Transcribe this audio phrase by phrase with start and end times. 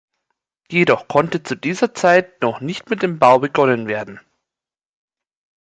[0.71, 4.19] Jedoch konnte zu dieser Zeit noch nicht mit dem Bau begonnen werden.